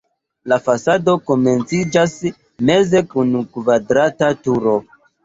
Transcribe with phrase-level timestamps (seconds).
[0.51, 2.15] La fasado komenciĝas
[2.71, 4.75] meze kun kvadrata turo.